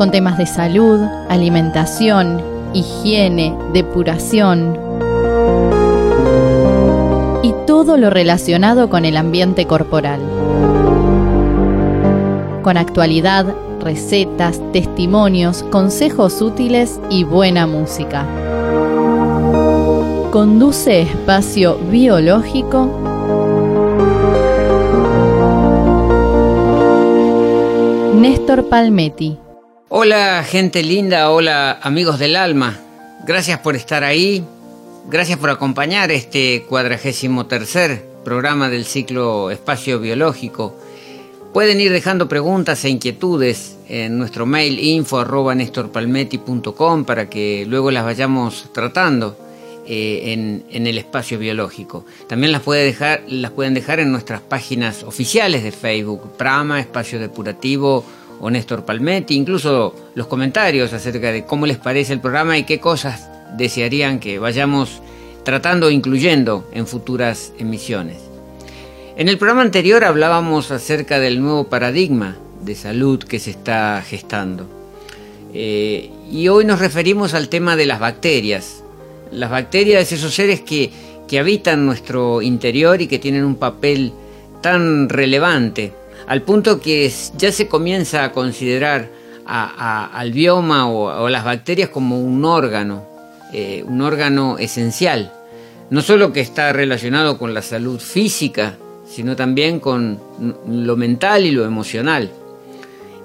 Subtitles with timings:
[0.00, 2.40] Con temas de salud, alimentación,
[2.72, 4.78] higiene, depuración
[7.42, 10.18] y todo lo relacionado con el ambiente corporal.
[12.62, 18.24] Con actualidad, recetas, testimonios, consejos útiles y buena música.
[20.30, 22.88] Conduce Espacio Biológico
[28.14, 29.49] Néstor Palmetti.
[29.92, 32.78] Hola gente linda, hola amigos del alma.
[33.26, 34.44] Gracias por estar ahí,
[35.08, 40.76] gracias por acompañar este cuadragésimo tercer programa del ciclo Espacio Biológico.
[41.52, 47.90] Pueden ir dejando preguntas e inquietudes en nuestro mail info arroba nestorpalmetti.com para que luego
[47.90, 49.36] las vayamos tratando
[49.88, 52.06] eh, en, en, el espacio biológico.
[52.28, 57.18] También las, puede dejar, las pueden dejar en nuestras páginas oficiales de Facebook, Prama, Espacio
[57.18, 58.04] Depurativo
[58.40, 62.80] o Néstor Palmetti, incluso los comentarios acerca de cómo les parece el programa y qué
[62.80, 65.02] cosas desearían que vayamos
[65.44, 68.18] tratando o incluyendo en futuras emisiones.
[69.16, 74.66] En el programa anterior hablábamos acerca del nuevo paradigma de salud que se está gestando.
[75.52, 78.82] Eh, y hoy nos referimos al tema de las bacterias.
[79.32, 80.90] Las bacterias, esos seres que,
[81.28, 84.12] que habitan nuestro interior y que tienen un papel
[84.62, 85.92] tan relevante,
[86.26, 89.08] al punto que ya se comienza a considerar
[89.46, 93.04] al bioma o, las bacterias como un órgano,
[93.52, 95.32] eh, un órgano esencial.
[95.90, 98.76] No solo que está relacionado con la salud física,
[99.08, 100.20] sino también con
[100.68, 102.30] lo mental y lo emocional.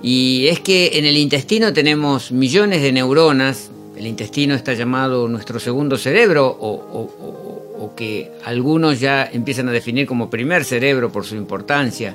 [0.01, 5.59] Y es que en el intestino tenemos millones de neuronas, el intestino está llamado nuestro
[5.59, 12.13] segundo cerebro o, que algunos ya empiezan a definir como primer cerebro por su importancia.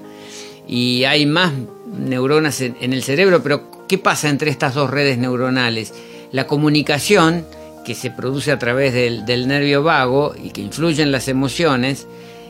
[0.72, 1.52] Y hay más
[1.98, 5.92] neuronas en, el cerebro, pero ¿qué pasa entre estas dos redes neuronales?
[6.30, 7.44] La comunicación
[7.84, 12.06] que se produce a través del, del nervio vago y que influye en las emociones,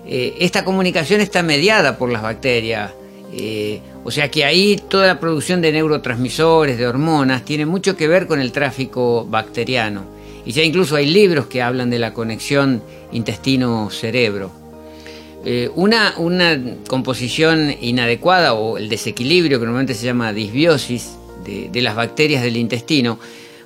[0.07, 2.91] eh, esta comunicación está mediada por las bacterias.
[3.33, 8.07] Eh, o sea que ahí toda la producción de neurotransmisores, de hormonas, tiene mucho que
[8.07, 10.05] ver con el tráfico bacteriano.
[10.45, 12.83] Y ya incluso hay libros que hablan de la conexión
[13.13, 14.60] intestino-cerebro.
[15.45, 21.13] Eh, una, una, composición inadecuada o el desequilibrio, que normalmente se llama disbiosis,
[21.45, 23.19] de, las bacterias del intestino,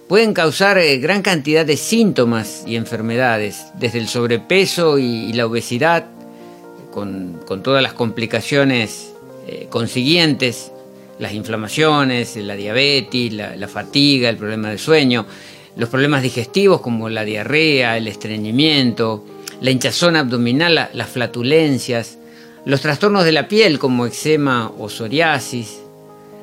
[0.07, 5.47] pueden causar eh, gran cantidad de síntomas y enfermedades, desde el sobrepeso y, y la
[5.47, 6.07] obesidad,
[6.93, 9.13] con, con, todas las complicaciones
[9.49, 10.71] eh, consiguientes,
[11.19, 15.27] las inflamaciones, la diabetes, la, la, fatiga, el problema del sueño,
[15.77, 19.25] los problemas digestivos como la diarrea, el estreñimiento,
[19.65, 22.19] la hinchazón abdominal, la, las flatulencias,
[22.67, 25.81] los trastornos de la piel como eczema o psoriasis,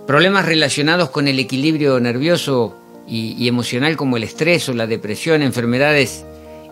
[0.08, 2.76] problemas relacionados con el equilibrio nervioso
[3.08, 6.26] y, emocional como el estrés o la depresión, enfermedades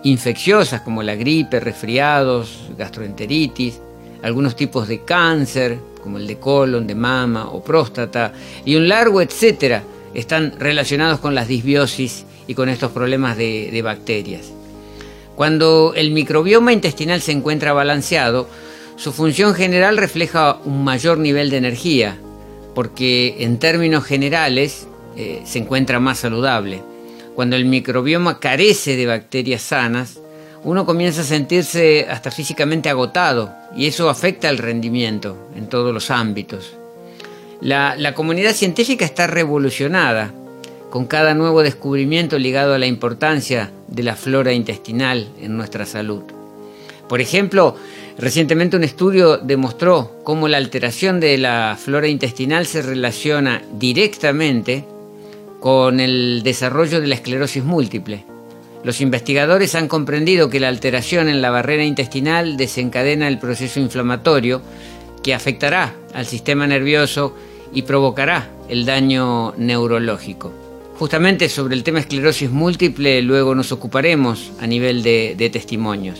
[0.03, 3.79] infecciosas como la gripe, resfriados, gastroenteritis,
[4.23, 8.33] algunos tipos de cáncer como el de colon, de mama o próstata
[8.65, 9.83] y un largo etcétera
[10.15, 14.53] están relacionados con las disbiosis y con estos problemas de bacterias.
[15.39, 18.49] Cuando el microbioma intestinal se encuentra balanceado,
[18.97, 22.17] su función general refleja un mayor nivel de energía,
[22.75, 24.85] porque en términos generales
[25.15, 26.83] eh, se encuentra más saludable.
[27.35, 30.19] Cuando el microbioma carece de bacterias sanas,
[30.65, 36.11] uno comienza a sentirse hasta físicamente agotado y eso afecta el rendimiento en todos los
[36.11, 36.75] ámbitos.
[37.61, 40.33] La, la comunidad científica está revolucionada
[40.89, 46.23] con cada nuevo descubrimiento ligado a la importancia de la flora intestinal en nuestra salud.
[47.07, 47.75] Por ejemplo,
[48.17, 54.85] recientemente un estudio demostró cómo la alteración de la flora intestinal se relaciona directamente
[55.59, 58.25] con el desarrollo de la esclerosis múltiple.
[58.83, 64.61] Los investigadores han comprendido que la alteración en la barrera intestinal desencadena el proceso inflamatorio
[65.21, 67.35] que afectará al sistema nervioso
[67.73, 70.68] y provocará el daño neurológico.
[70.99, 76.19] Justamente sobre el tema esclerosis múltiple luego nos ocuparemos a nivel de, testimonios.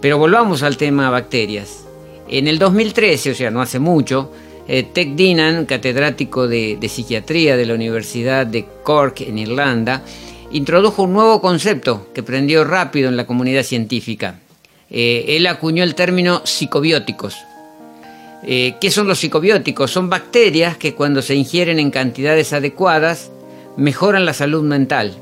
[0.00, 1.86] Pero volvamos al tema bacterias.
[2.28, 4.32] En el 2013, o sea, no hace mucho,
[4.66, 10.02] eh, Dinan, catedrático de, de, psiquiatría de la Universidad de Cork en Irlanda,
[10.50, 14.40] introdujo un nuevo concepto que prendió rápido en la comunidad científica.
[14.90, 17.36] Eh, él acuñó el término psicobióticos.
[18.42, 19.92] Eh, ¿Qué son los psicobióticos?
[19.92, 23.30] Son bacterias que cuando se ingieren en cantidades adecuadas
[23.76, 25.14] mejoran la salud mental.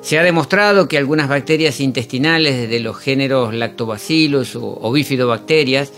[0.00, 5.92] Se ha demostrado que algunas bacterias intestinales de los géneros lactobacillus o bifidobacterias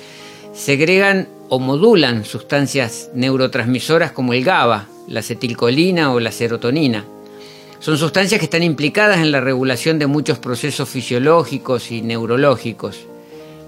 [0.52, 7.04] segregan o modulan sustancias neurotransmisoras como el GABA, la acetilcolina o la serotonina.
[7.78, 13.06] Son sustancias que están implicadas en la regulación de muchos procesos fisiológicos y neurológicos,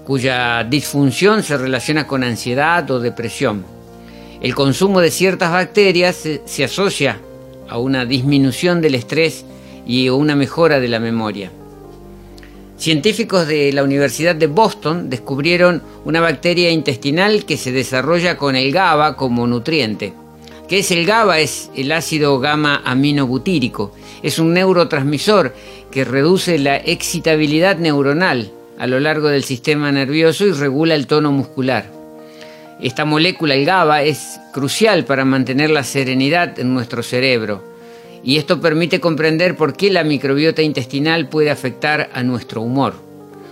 [0.05, 3.63] cuya disfunción se relaciona con ansiedad o depresión.
[4.41, 7.19] El consumo de ciertas bacterias se, asocia
[7.69, 9.45] a una disminución del estrés
[9.85, 11.51] y a una mejora de la memoria.
[12.77, 18.71] Científicos de la Universidad de Boston descubrieron una bacteria intestinal que se desarrolla con el
[18.71, 20.13] GABA como nutriente.
[20.69, 21.39] ¿Qué es el GABA?
[21.39, 23.93] Es el ácido gamma aminobutírico.
[24.23, 25.53] Es un neurotransmisor
[25.91, 31.33] que reduce la excitabilidad neuronal a lo largo del sistema nervioso y regula el tono
[31.33, 31.98] muscular.
[32.81, 37.69] Esta molécula, el GABA, es crucial para mantener la serenidad en nuestro cerebro
[38.23, 42.95] y esto permite comprender por qué la microbiota intestinal puede afectar a nuestro humor.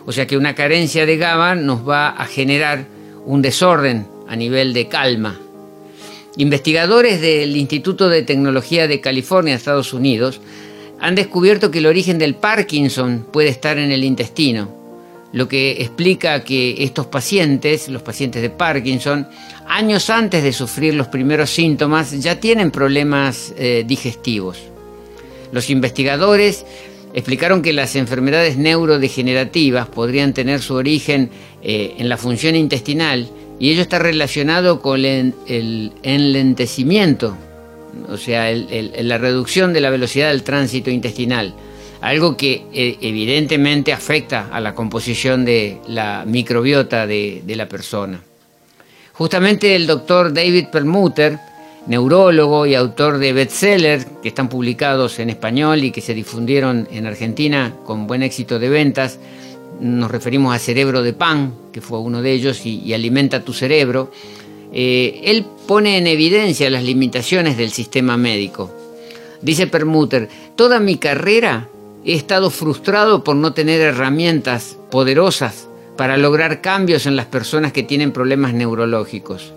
[0.06, 2.86] O sea que una carencia de GABA nos va a generar
[3.26, 5.40] un desorden a nivel de calma.
[6.38, 10.40] Investigadores del Instituto de Tecnología de California, Estados Unidos,
[11.00, 14.77] han descubierto que el origen del Parkinson puede estar en el intestino,
[15.34, 19.28] lo que explica que estos pacientes, los pacientes de Parkinson,
[19.68, 24.58] años antes de sufrir los primeros síntomas ya tienen problemas eh, digestivos.
[25.52, 26.66] Los investigadores
[27.14, 31.30] explicaron que las enfermedades neurodegenerativas podrían tener su origen
[31.62, 33.30] eh, en la función intestinal
[33.60, 35.34] y ello está relacionado con el,
[36.04, 37.36] enlentecimiento,
[38.08, 41.56] o sea, la reducción de la velocidad del tránsito intestinal
[42.02, 48.22] algo que eh, evidentemente afecta a la composición de la microbiota de, la persona.
[49.14, 51.40] Justamente el doctor David Perlmutter,
[51.88, 57.08] neurólogo y autor de bestsellers que están publicados en español y que se difundieron en
[57.08, 59.20] Argentina con buen éxito de ventas,
[59.80, 64.12] nos referimos a Cerebro de Pan, que fue uno de ellos, y, Alimenta tu Cerebro,
[64.74, 68.72] eh, él pone en evidencia las limitaciones del sistema médico.
[69.42, 71.70] Dice Permuter, toda mi carrera
[72.08, 75.68] he estado frustrado por no tener herramientas poderosas
[75.98, 79.52] para lograr cambios en las personas que tienen problemas neurológicos.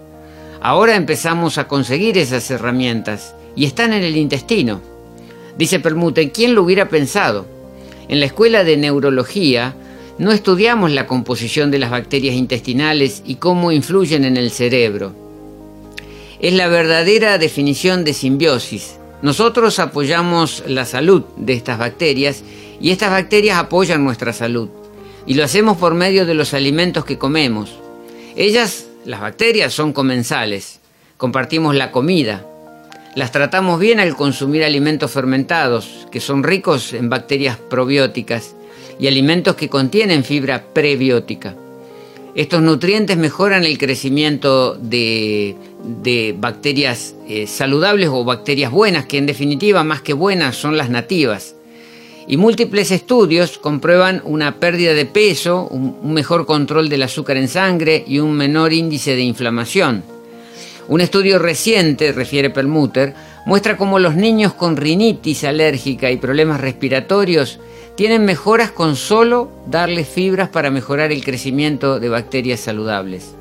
[0.60, 4.80] Ahora empezamos a conseguir esas herramientas y están en el intestino.
[5.56, 7.46] Dice Permute, ¿quién lo hubiera pensado?
[8.08, 9.76] En la escuela de neurología
[10.18, 15.14] no estudiamos la composición de las bacterias intestinales y cómo influyen en el cerebro.
[16.40, 22.42] Es la verdadera definición de simbiosis, nosotros apoyamos la salud de estas bacterias
[22.80, 24.68] y estas bacterias apoyan nuestra salud.
[25.26, 27.78] Y lo hacemos por medio de los alimentos que comemos.
[28.36, 30.80] Ellas, las bacterias, son comensales.
[31.18, 32.46] Compartimos la comida.
[33.14, 38.54] Las tratamos bien al consumir alimentos fermentados, que son ricos en bacterias probióticas,
[38.98, 41.54] y alimentos que contienen fibra prebiótica.
[42.34, 45.56] Estos nutrientes mejoran el crecimiento de,
[46.38, 51.56] bacterias eh, saludables o bacterias buenas, que en definitiva más que buenas son las nativas.
[52.28, 58.04] Y múltiples estudios comprueban una pérdida de peso, un, mejor control del azúcar en sangre
[58.06, 60.04] y un menor índice de inflamación.
[60.86, 63.14] Un estudio reciente, refiere Perlmutter,
[63.46, 67.58] muestra cómo los niños con rinitis alérgica y problemas respiratorios
[68.00, 73.34] tienen mejoras con solo darles fibras para mejorar el crecimiento de bacterias saludables.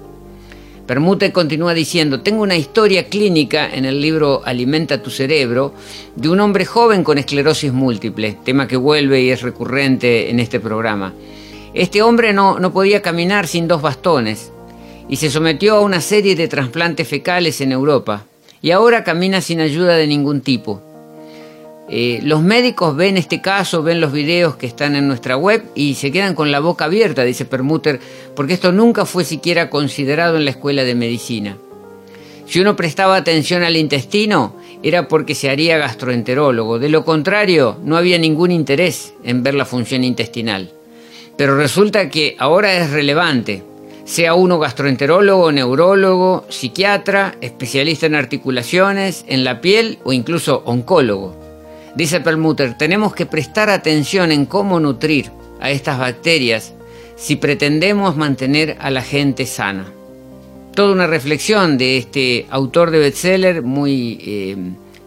[0.85, 5.73] Permute continúa diciendo, tengo una historia clínica en el libro Alimenta tu cerebro
[6.17, 10.59] de un hombre joven con esclerosis múltiple, tema que vuelve y es recurrente en este
[10.59, 11.13] programa.
[11.73, 14.51] Este hombre no, no podía caminar sin dos bastones
[15.07, 18.25] y se sometió a una serie de trasplantes fecales en Europa
[18.61, 20.88] y ahora camina sin ayuda de ningún tipo.
[21.91, 25.95] Eh, los médicos ven este caso, ven los videos que están en nuestra web y
[25.95, 27.99] se quedan con la boca abierta, dice Permuter,
[28.35, 31.57] porque esto nunca fue siquiera considerado en la escuela de medicina.
[32.45, 36.77] Si uno prestaba atención al intestino, era porque se haría gastroenterólogo.
[36.77, 40.71] De lo contrario, no había ningún interés en ver la función intestinal.
[41.37, 43.63] Pero resulta que ahora es relevante,
[44.05, 51.48] sea uno gastroenterólogo, neurólogo, psiquiatra, especialista en articulaciones, en la piel o incluso oncólogo.
[51.95, 56.73] Dice Perlmutter, tenemos que prestar atención en cómo nutrir a estas bacterias
[57.15, 59.91] si pretendemos mantener a la gente sana.
[60.73, 64.55] Toda una reflexión de este autor de bestseller muy, eh,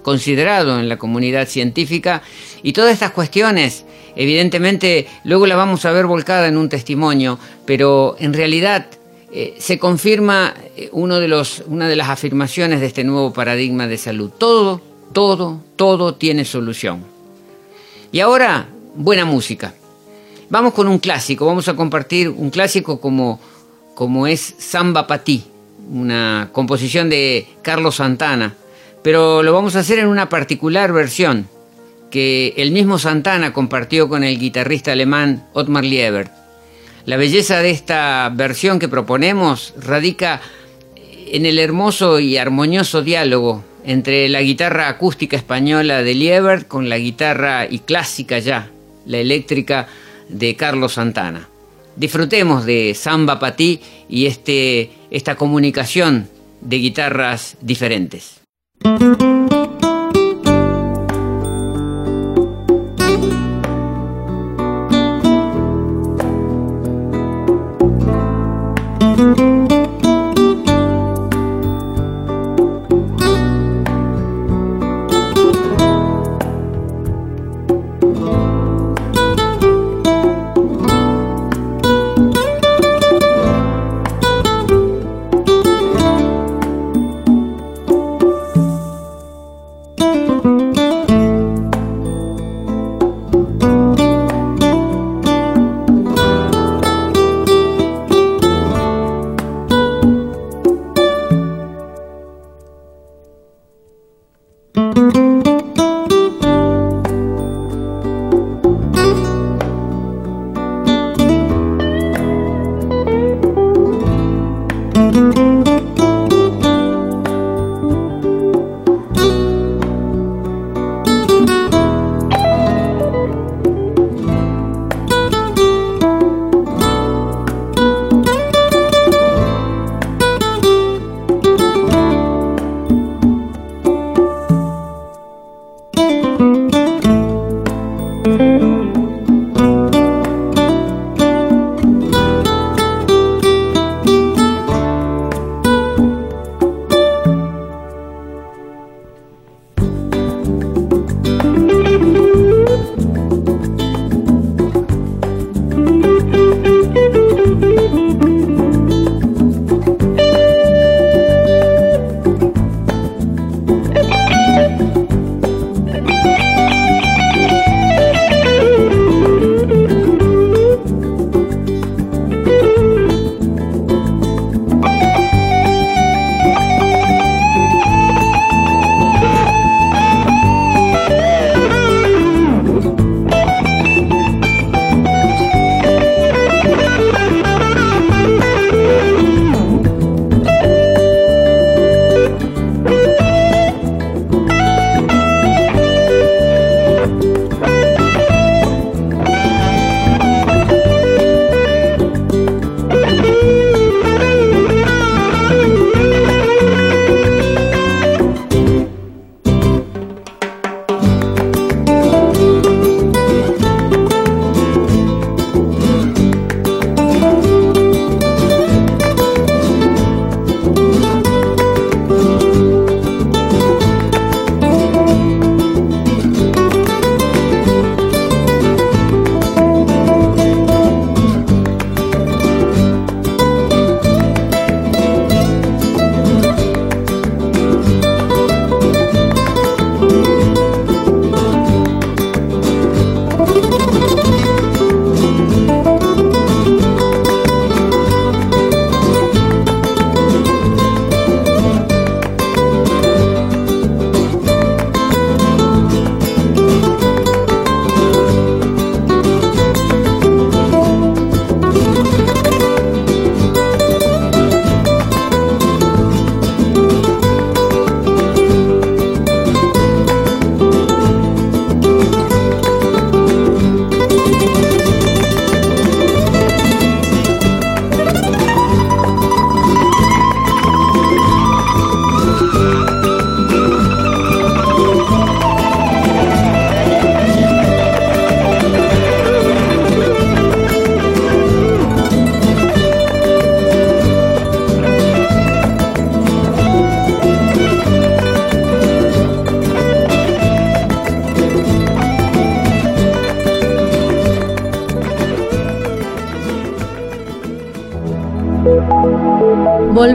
[0.02, 2.22] considerado en la comunidad científica
[2.62, 3.84] y todas estas cuestiones,
[4.14, 8.86] evidentemente, luego la vamos a ver volcada en un testimonio, pero en realidad
[9.32, 13.86] eh, se confirma eh, uno de los, una de las afirmaciones de este nuevo paradigma
[13.86, 14.30] de salud.
[14.36, 17.04] Todo, todo, todo tiene solución.
[18.10, 19.74] Y ahora, buena música.
[20.50, 23.40] Vamos con un clásico, vamos a compartir un clásico como,
[23.94, 25.44] como es Samba Patí,
[25.90, 28.54] una composición de Carlos Santana,
[29.02, 31.48] pero lo vamos a hacer en una particular versión
[32.10, 36.30] que el mismo Santana compartió con el guitarrista alemán Ottmar Liebert.
[37.06, 40.42] La belleza de esta versión que proponemos radica
[40.94, 46.98] en el hermoso y armonioso diálogo entre la guitarra acústica española de Liebert con la
[46.98, 48.70] guitarra y clásica ya,
[49.06, 49.88] la eléctrica
[50.28, 51.48] de Carlos Santana.
[51.96, 56.28] Disfrutemos de Samba Patí y este, esta comunicación
[56.60, 58.40] de guitarras diferentes.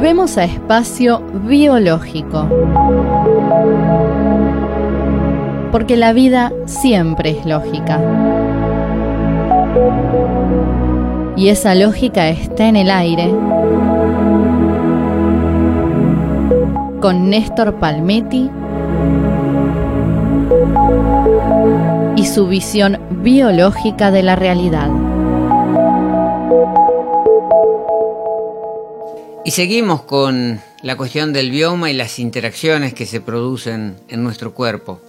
[0.07, 2.47] Volvemos a espacio biológico.
[5.69, 7.99] Porque la vida siempre es lógica.
[11.35, 13.29] Y esa lógica está en el aire.
[17.01, 18.49] Con Néstor Palmetti
[22.15, 24.89] y su visión biológica de la realidad.
[29.47, 34.53] Y seguimos con la cuestión del bioma y las interacciones que se producen en nuestro
[34.53, 34.99] cuerpo.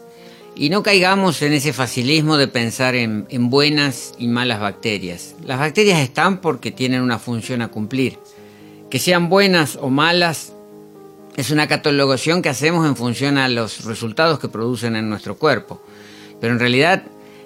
[0.55, 5.35] Y no caigamos en ese facilismo de pensar en, buenas y malas bacterias.
[5.45, 8.17] Las bacterias están porque tienen una función a cumplir.
[8.89, 10.53] Que sean buenas o malas
[11.37, 15.83] es una catalogación que hacemos en función a los resultados que producen en nuestro cuerpo.
[16.41, 17.03] Pero en realidad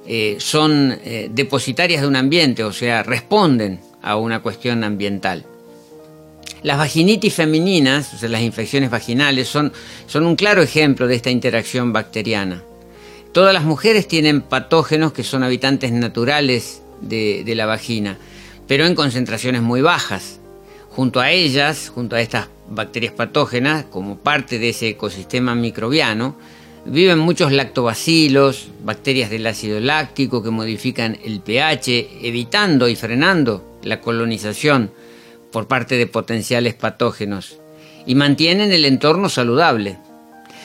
[0.07, 5.47] eh, son eh, depositarias de un ambiente, o sea, responden a una cuestión ambiental.
[6.63, 9.73] Las vaginitis femeninas, o sea, las infecciones vaginales, son,
[10.15, 12.63] un claro ejemplo de esta interacción bacteriana.
[13.33, 18.17] Todas las mujeres tienen patógenos que son habitantes naturales de la vagina,
[18.69, 20.39] pero en concentraciones muy bajas.
[20.91, 26.37] Junto a ellas, junto a estas bacterias patógenas, como parte de ese ecosistema microbiano,
[26.85, 34.01] viven muchos lactobacilos, bacterias del ácido láctico que modifican el pH, evitando y frenando la
[34.01, 34.91] colonización
[35.53, 37.61] por parte de potenciales patógenos
[38.07, 39.99] y mantienen el entorno saludable.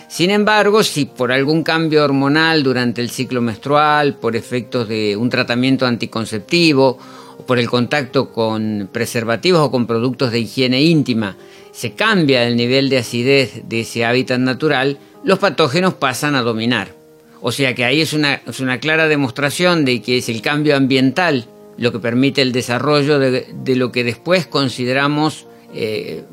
[0.08, 5.30] Sin embargo, si por algún cambio hormonal durante el ciclo menstrual, por efectos de un
[5.30, 6.98] tratamiento anticonceptivo
[7.38, 11.36] o por el contacto con preservativos o con productos de higiene íntima,
[11.72, 16.96] se cambia el nivel de acidez de ese hábitat natural, los patógenos pasan a dominar.
[17.42, 18.42] O sea que ahí es una,
[18.80, 21.46] clara demostración de que es el cambio ambiental
[21.78, 26.24] lo que permite el desarrollo de, lo que después consideramos eh,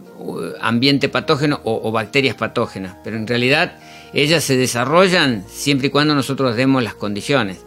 [0.61, 2.97] ambiente patógeno o, bacterias patógenas.
[3.05, 3.79] Pero en realidad
[4.13, 7.59] ellas se desarrollan siempre y cuando nosotros demos las condiciones.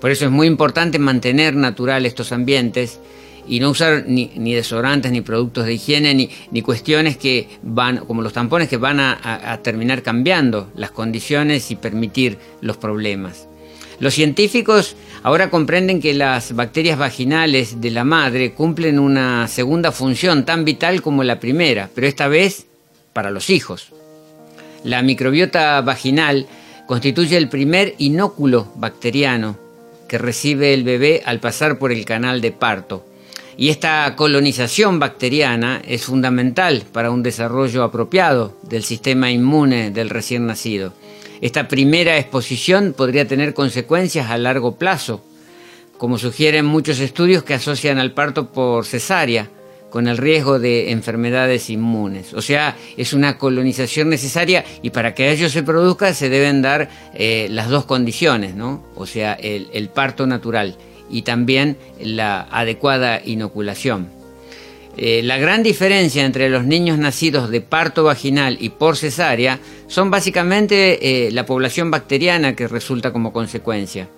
[0.00, 3.00] Por eso es muy importante mantener natural estos ambientes
[3.46, 8.22] y no usar ni, desodorantes, ni productos de higiene, ni, ni, cuestiones que van, como
[8.22, 13.48] los tampones, que van a terminar cambiando las condiciones y permitir los problemas.
[14.02, 20.44] Los científicos ahora comprenden que las bacterias vaginales de la madre cumplen una segunda función
[20.44, 22.66] tan vital como la primera, pero esta vez
[23.12, 23.92] para los hijos.
[24.82, 26.48] La microbiota vaginal
[26.88, 29.56] constituye el primer inóculo bacteriano
[30.08, 33.06] que recibe el bebé al pasar por el canal de parto.
[33.56, 40.44] Y esta colonización bacteriana es fundamental para un desarrollo apropiado del sistema inmune del recién
[40.44, 40.92] nacido.
[41.42, 45.24] Esta primera exposición podría tener consecuencias a largo plazo,
[45.98, 49.50] como sugieren muchos estudios que asocian al parto por cesárea
[49.90, 52.32] con el riesgo de enfermedades inmunes.
[52.32, 56.88] O sea, es una colonización necesaria y para que ello se produzca se deben dar
[57.12, 58.84] eh, las dos condiciones, ¿no?
[58.94, 60.76] O sea, el parto natural
[61.10, 64.21] y también la adecuada inoculación.
[64.96, 70.10] Eh, la gran diferencia entre los niños nacidos de parto vaginal y por cesárea son
[70.10, 74.08] básicamente eh, la población bacteriana que resulta como consecuencia.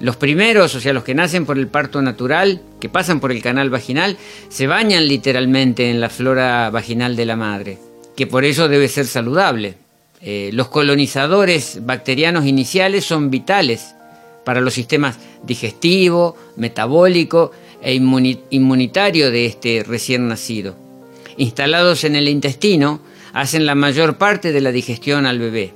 [0.00, 3.40] Los primeros, o sea, los que nacen por el parto natural, que pasan por el
[3.40, 7.78] canal vaginal, se bañan literalmente en la flora vaginal de la madre,
[8.16, 9.76] que por eso debe ser saludable.
[10.20, 13.94] Eh, los colonizadores bacterianos iniciales son vitales
[14.44, 20.76] para los sistemas digestivo, metabólico e inmunitario de este recién nacido.
[21.36, 23.00] Instalados en el intestino,
[23.32, 25.72] hacen la mayor parte de la digestión al bebé.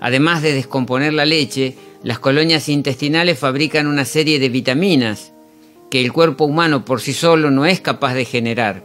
[0.00, 5.32] Además de descomponer la leche, las colonias intestinales fabrican una serie de vitaminas
[5.90, 8.84] que el cuerpo humano por sí solo no es capaz de generar.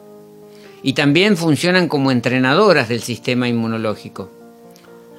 [0.83, 4.29] Y también funcionan como entrenadoras del sistema inmunológico.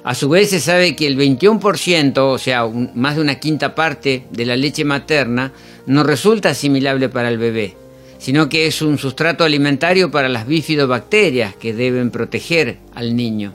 [0.07, 4.23] A su vez se sabe que el 21%, o sea, más de una quinta parte
[4.31, 5.51] de la leche materna,
[5.85, 7.75] no resulta asimilable para el bebé,
[8.17, 13.53] sino que es un sustrato alimentario para las bifidobacterias que deben proteger al niño.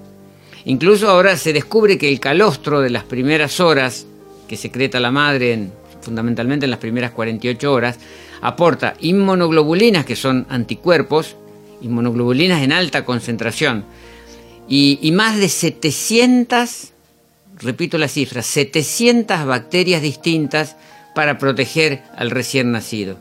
[0.66, 4.06] Incluso ahora se descubre que el calostro de las primeras horas
[4.46, 5.70] que secreta la madre,
[6.02, 7.98] fundamentalmente en las primeras 48 horas,
[8.42, 11.34] aporta inmunoglobulinas, que son anticuerpos,
[11.80, 13.86] inmunoglobulinas en alta concentración,
[14.74, 16.92] y, más de 700,
[17.58, 20.76] repito la cifra, 700 bacterias distintas
[21.14, 23.18] para proteger al recién nacido.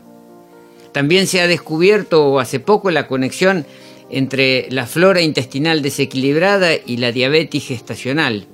[0.92, 3.66] También se ha descubierto hace poco la conexión
[4.08, 8.46] entre la flora intestinal desequilibrada y la diabetes gestacional,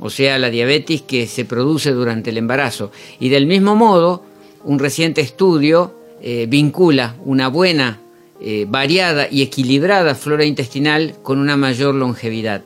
[0.00, 2.90] o sea, la diabetes que se produce durante el embarazo.
[3.20, 4.24] Y del mismo modo,
[4.64, 8.00] un reciente estudio eh, vincula una buena
[8.40, 12.62] eh, variada y equilibrada flora intestinal con una mayor longevidad.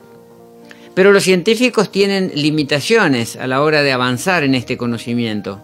[0.95, 5.61] Pero los científicos tienen limitaciones a la hora de avanzar en este conocimiento.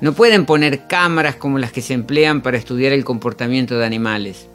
[0.00, 4.48] No pueden poner cámaras como las que se emplean para estudiar el comportamiento de animales.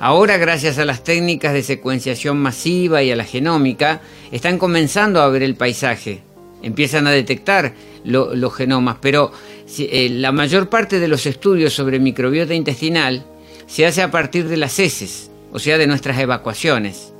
[0.00, 4.00] Ahora, gracias a las técnicas de secuenciación masiva y a la genómica,
[4.32, 6.22] están comenzando a ver el paisaje.
[6.62, 9.30] Empiezan a detectar los genomas, pero
[9.78, 13.24] eh, la mayor parte de los estudios sobre microbiota intestinal
[13.66, 17.12] se hace a partir de las heces, o sea, de nuestras evacuaciones.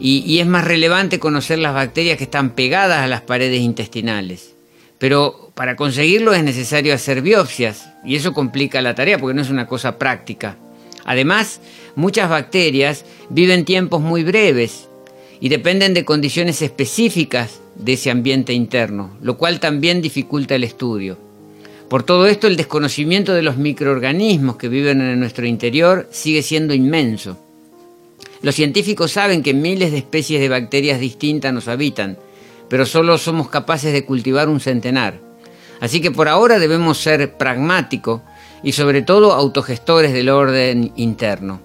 [0.00, 4.54] Y, es más relevante conocer las bacterias que están pegadas a las paredes intestinales.
[4.98, 9.50] Pero para conseguirlo es necesario hacer biopsias, y eso complica la tarea porque no es
[9.50, 10.56] una cosa práctica.
[11.04, 11.60] Además,
[11.96, 14.88] muchas bacterias viven tiempos muy breves
[15.40, 21.27] y dependen de condiciones específicas de ese ambiente interno, lo cual también dificulta el estudio.
[21.88, 26.74] Por todo esto, el desconocimiento de los microorganismos que viven en nuestro interior sigue siendo
[26.74, 27.38] inmenso.
[28.42, 32.18] Los científicos saben que miles de especies de bacterias distintas nos habitan,
[32.68, 35.18] pero solo somos capaces de cultivar un centenar.
[35.80, 38.20] Así que por ahora debemos ser pragmáticos
[38.62, 41.60] y sobre todo autogestores del orden interno.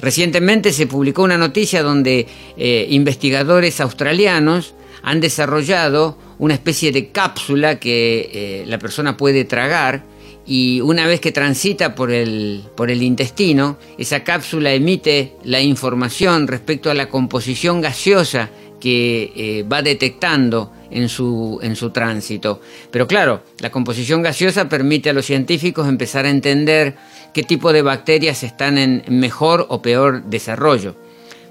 [0.00, 7.78] Recientemente se publicó una noticia donde eh, investigadores australianos han desarrollado una especie de cápsula
[7.78, 10.02] que eh, la persona puede tragar
[10.46, 16.46] y una vez que transita por el, por el intestino, esa cápsula emite la información
[16.48, 22.60] respecto a la composición gaseosa que eh, va detectando en su, en su tránsito.
[22.90, 26.94] Pero claro, la composición gaseosa permite a los científicos empezar a entender
[27.32, 30.94] qué tipo de bacterias están en mejor o peor desarrollo.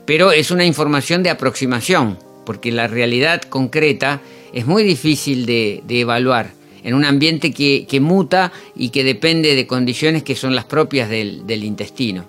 [0.05, 4.21] Pero es una información de aproximación, porque la realidad concreta
[4.53, 6.51] es muy difícil de, evaluar
[6.83, 11.63] en un ambiente que, muta y que depende de condiciones que son las propias del,
[11.63, 12.25] intestino.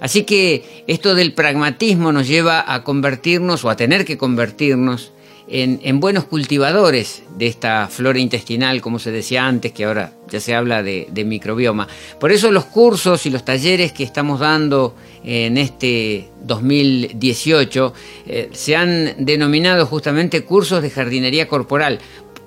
[0.00, 5.12] Así que esto del pragmatismo nos lleva a convertirnos o a tener que convertirnos
[5.46, 10.54] en, buenos cultivadores de esta flora intestinal, como se decía antes, que ahora ya se
[10.54, 11.86] habla de, microbioma.
[12.18, 17.94] Por eso los cursos y los talleres que estamos dando en este 2018
[18.26, 21.98] eh, se han denominado justamente cursos de jardinería corporal,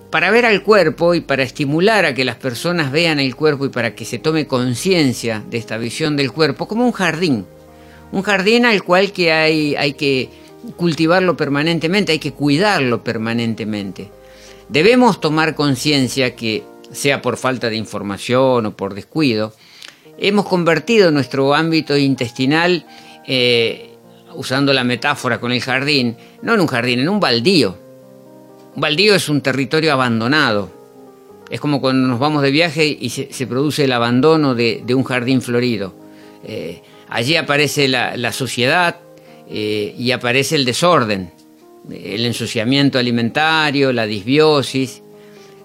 [0.09, 3.69] para ver al cuerpo y para estimular a que las personas vean el cuerpo y
[3.69, 7.45] para que se tome conciencia de esta visión del cuerpo como un jardín.
[8.11, 10.29] Un jardín al cual que hay, hay que
[10.75, 14.11] cultivarlo permanentemente, hay que cuidarlo permanentemente.
[14.69, 19.53] Debemos tomar conciencia que, sea por falta de información o por descuido,
[20.17, 22.85] hemos convertido nuestro ámbito intestinal,
[23.25, 23.95] eh,
[24.35, 27.77] usando la metáfora con el jardín, no en un jardín, en un baldío.
[28.75, 30.71] Un baldío es un territorio abandonado.
[31.49, 35.41] Es como cuando nos vamos de viaje y se, produce el abandono de, un jardín
[35.41, 35.95] florido.
[36.43, 38.97] Eh, allí aparece la, la suciedad,
[39.49, 41.31] eh, y aparece el desorden,
[41.89, 45.01] el ensuciamiento alimentario, la disbiosis.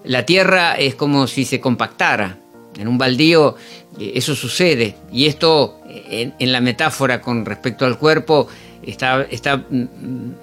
[0.05, 2.39] La tierra es como si se compactara.
[2.77, 3.55] En un baldío
[3.99, 4.95] eh, eso sucede.
[5.11, 8.47] Y esto, en, la metáfora con respecto al cuerpo,
[8.81, 9.85] está, está, mm,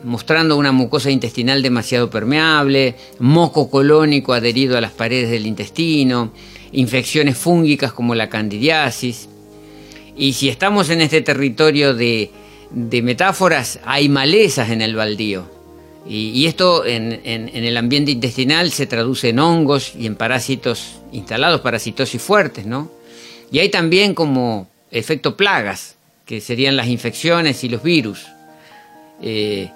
[0.04, 6.32] mostrando una mucosa intestinal demasiado permeable, moco colónico adherido a las paredes del intestino,
[6.72, 9.28] infecciones fúngicas como la candidiasis.
[10.14, 12.30] Y si estamos en este territorio de,
[12.70, 15.60] de metáforas, hay malezas en el baldío.
[16.08, 22.20] Y, esto en, el ambiente intestinal se traduce en hongos y en parásitos instalados, parasitosis
[22.20, 22.90] fuertes, ¿no?
[23.52, 28.26] Y hay también como efecto plagas, que serían las infecciones y los virus.
[29.22, 29.70] Eh,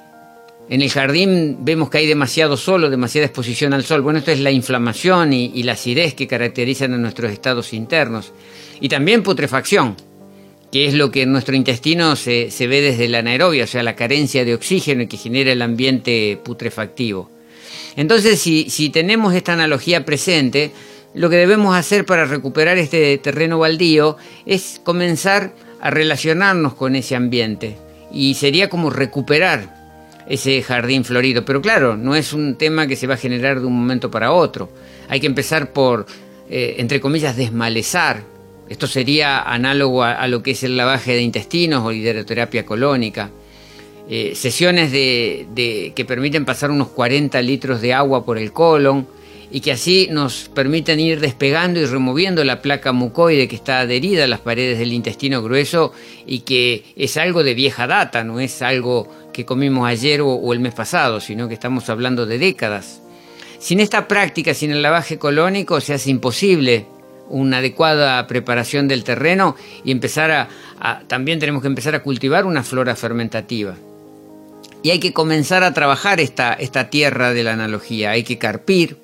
[0.71, 4.01] en el jardín vemos que hay demasiado sol o demasiada exposición al sol.
[4.01, 8.33] Bueno, esto es la inflamación y, y la acidez que caracterizan a nuestros estados internos.
[8.81, 9.95] Y también putrefacción
[10.75, 13.95] que es lo que en nuestro intestino se, ve desde la anaerobia, o sea, la
[13.95, 17.31] carencia de oxígeno que genera el ambiente putrefactivo.
[17.95, 20.73] Entonces, si, si tenemos esta analogía presente,
[21.15, 27.15] lo que debemos hacer para recuperar este terreno baldío es comenzar a relacionarnos con ese
[27.15, 27.77] ambiente
[28.13, 31.45] y sería como recuperar ese jardín florido.
[31.45, 34.33] Pero claro, no es un tema que se va a generar de un momento para
[34.33, 34.71] otro.
[35.09, 36.07] Hay que empezar por,
[36.51, 38.34] eh, entre comillas, desmalezar
[38.69, 43.31] esto sería análogo a, lo que es el lavaje de intestinos o hidroterapia colónica.
[44.09, 49.07] Eh, sesiones que permiten pasar unos 40 litros de agua por el colon
[49.51, 54.25] y que así nos permiten ir despegando y removiendo la placa mucoide que está adherida
[54.25, 55.93] a las paredes del intestino grueso
[56.27, 60.61] y que es algo de vieja data, no es algo que comimos ayer o el
[60.61, 63.01] mes pasado, sino que estamos hablando de décadas.
[63.59, 66.87] Sin esta práctica, sin el lavaje colónico, se hace imposible
[67.35, 72.63] una adecuada preparación del terreno y empezar a, también tenemos que empezar a cultivar una
[72.63, 73.75] flora fermentativa.
[74.83, 78.99] Y hay que comenzar a trabajar esta, esta tierra de la analogía, hay que carpir,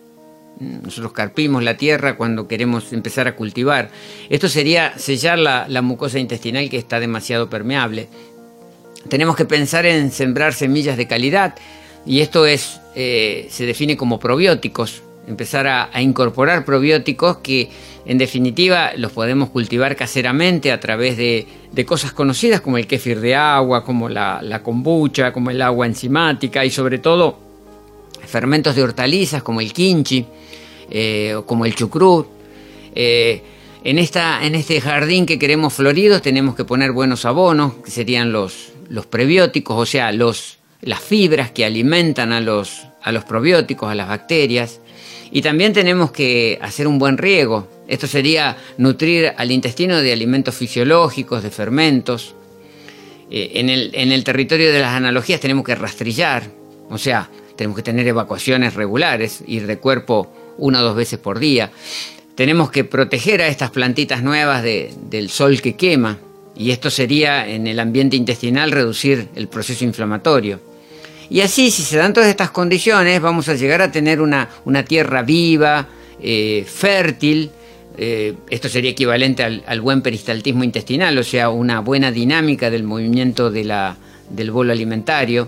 [0.60, 3.90] nosotros carpimos la tierra cuando queremos empezar a cultivar.
[4.28, 8.08] Esto sería sellar la, la, mucosa intestinal que está demasiado permeable.
[9.08, 11.54] Tenemos que pensar en sembrar semillas de calidad
[12.04, 17.70] y esto es, eh, se define como probióticos, empezar a, incorporar probióticos que
[18.04, 21.46] en definitiva los podemos cultivar caseramente a través de,
[21.86, 26.70] cosas conocidas como el kéfir de agua, como la, kombucha, como el agua enzimática y
[26.70, 27.38] sobre todo
[28.26, 30.26] fermentos de hortalizas como el kimchi
[30.90, 32.26] eh, como el chucrut.
[32.94, 33.42] Eh,
[33.84, 38.32] en, esta, en este jardín que queremos floridos tenemos que poner buenos abonos, que serían
[38.32, 43.90] los, los prebióticos, o sea, los, las fibras que alimentan a los, a los probióticos,
[43.90, 44.80] a las bacterias.
[45.32, 47.68] Y también tenemos que hacer un buen riego.
[47.86, 52.34] Esto sería nutrir al intestino de alimentos fisiológicos, de fermentos.
[53.30, 56.42] Eh, en, el, en el territorio de las analogías tenemos que rastrillar,
[56.88, 61.38] o sea, tenemos que tener evacuaciones regulares, ir de cuerpo una o dos veces por
[61.38, 61.70] día.
[62.34, 66.18] Tenemos que proteger a estas plantitas nuevas del sol que quema,
[66.56, 70.60] y esto sería en el ambiente intestinal reducir el proceso inflamatorio.
[71.30, 74.48] Y así, si se dan todas estas condiciones, vamos a llegar a tener una,
[74.86, 75.86] tierra viva,
[76.20, 77.50] eh, fértil.
[77.96, 83.50] Eh, esto sería equivalente al, buen peristaltismo intestinal, o sea, una buena dinámica del movimiento
[83.50, 85.46] del bolo alimentario.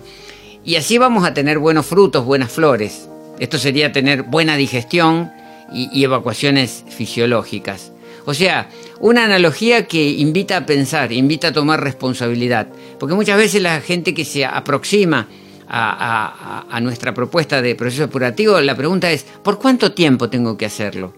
[0.64, 3.08] Y así vamos a tener buenos frutos, buenas flores.
[3.40, 5.32] Esto sería tener buena digestión
[5.72, 7.92] y evacuaciones fisiológicas.
[8.24, 8.68] O sea,
[9.00, 12.68] una analogía que invita a pensar, invita a tomar responsabilidad.
[13.00, 15.26] Porque muchas veces la gente que se aproxima
[15.74, 21.14] a, nuestra propuesta de proceso depurativo, la pregunta es, ¿por cuánto tiempo tengo que hacerlo?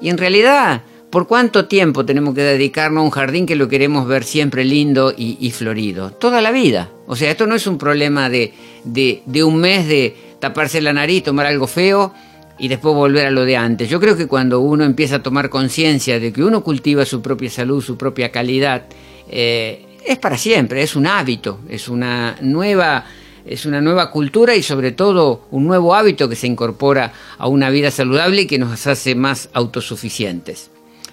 [0.00, 4.06] Y en realidad, ¿por cuánto tiempo tenemos que dedicarnos a un jardín que lo queremos
[4.08, 6.10] ver siempre lindo y, florido?
[6.10, 6.90] Toda la vida.
[7.06, 8.52] O sea, esto no es un problema de,
[8.84, 12.12] de, un mes de taparse la nariz, tomar algo feo
[12.58, 13.88] y después volver a lo de antes.
[13.88, 17.50] Yo creo que cuando uno empieza a tomar conciencia de que uno cultiva su propia
[17.50, 18.86] salud, su propia calidad,
[19.30, 23.04] eh, es para siempre, es un hábito, es una nueva
[23.48, 27.70] es una nueva cultura y sobre todo un nuevo hábito que se incorpora a una
[27.70, 30.70] vida saludable y que nos hace más autosuficientes.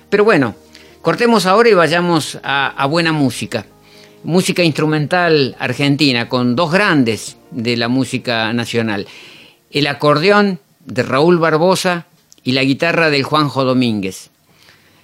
[0.10, 0.56] Pero bueno,
[1.02, 3.66] cortemos ahora y vayamos a, buena música.
[4.24, 9.08] Música instrumental argentina con dos grandes de la música nacional.
[9.72, 12.06] El acordeón de Raúl Barbosa
[12.44, 14.30] y la guitarra del Juanjo Domínguez.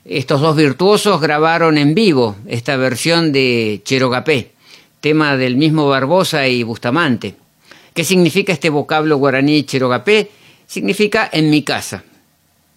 [0.03, 4.51] Estos dos virtuosos grabaron en vivo esta versión de Cherogapé
[5.01, 7.35] tema del mismo Barbosa y Bustamante.
[7.93, 10.31] ¿Qué significa este vocablo guaraní cherogapé?
[10.65, 12.03] Significa en mi casa.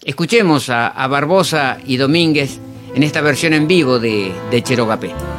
[0.03, 2.59] Escuchemos a, Barbosa y Domínguez
[2.93, 5.34] en esta versión en vivo de, de Cherogapé.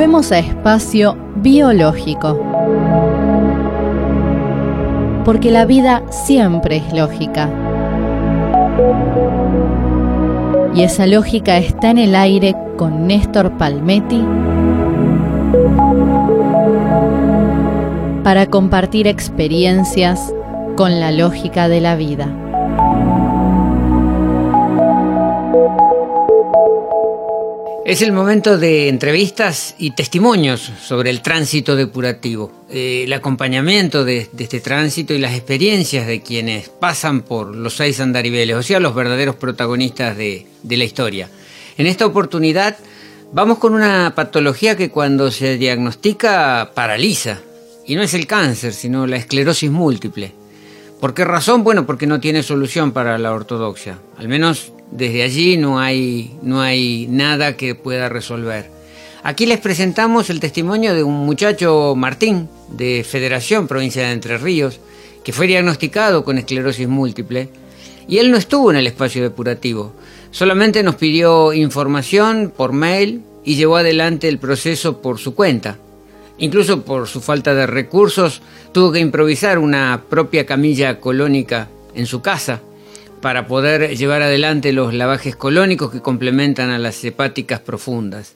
[0.00, 2.42] Volvemos a espacio biológico.
[5.26, 7.50] Porque la vida siempre es lógica.
[10.74, 14.24] Y esa lógica está en el aire con Néstor Palmetti
[18.24, 20.32] para compartir experiencias
[20.78, 22.49] con la lógica de la vida.
[27.90, 34.30] Es el momento de entrevistas y testimonios sobre el tránsito depurativo, eh, el acompañamiento de,
[34.38, 38.94] este tránsito y las experiencias de quienes pasan por los seis andariveles, o sea, los
[38.94, 41.30] verdaderos protagonistas de, de la historia.
[41.78, 42.76] En esta oportunidad
[43.32, 47.40] vamos con una patología que cuando se diagnostica paraliza,
[47.84, 50.32] y no es el cáncer, sino la esclerosis múltiple.
[51.00, 51.64] ¿Por qué razón?
[51.64, 53.98] Bueno, porque no tiene solución para la ortodoxia.
[54.16, 58.70] Al menos desde allí no hay, no hay nada que pueda resolver.
[59.22, 64.80] Aquí les presentamos el testimonio de un muchacho Martín, de Federación, provincia de Entre Ríos,
[65.22, 67.48] que fue diagnosticado con esclerosis múltiple
[68.08, 69.92] y él no estuvo en el espacio depurativo,
[70.30, 75.76] solamente nos pidió información por mail y llevó adelante el proceso por su cuenta.
[76.38, 78.40] Incluso por su falta de recursos,
[78.72, 82.62] tuvo que improvisar una propia camilla colónica en su casa
[83.20, 88.34] para poder llevar adelante los lavajes colónicos que complementan a las hepáticas profundas.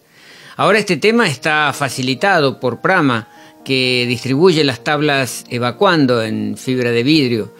[0.57, 3.29] Ahora este tema está facilitado por Prama,
[3.65, 7.55] que distribuye las tablas evacuando en fibra de vidrio.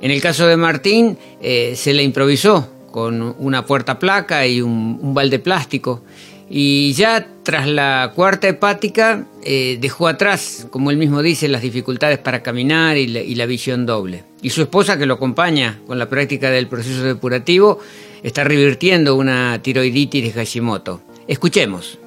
[0.00, 4.98] En el caso de Martín, eh, se le improvisó con una puerta placa y un,
[5.02, 6.02] un balde plástico.
[6.50, 12.18] Y ya tras la cuarta hepática eh, dejó atrás, como él mismo dice, las dificultades
[12.18, 14.24] para caminar y la, visión doble.
[14.42, 17.80] Y su esposa, que lo acompaña con la práctica del proceso depurativo,
[18.22, 21.02] está revirtiendo una tiroiditis de Hashimoto.
[21.26, 21.98] Escuchemos.